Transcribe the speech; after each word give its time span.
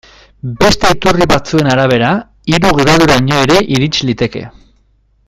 Beste 0.61 0.89
iturri 0.93 1.27
batzuen 1.33 1.69
arabera, 1.75 2.09
hiru 2.53 2.73
graduraino 2.81 3.39
ere 3.45 3.63
irits 3.77 4.05
liteke. 4.13 4.47